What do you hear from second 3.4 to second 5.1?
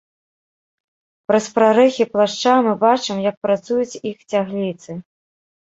працуюць іх цягліцы.